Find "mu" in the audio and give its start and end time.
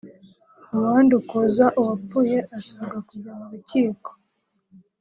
3.37-3.45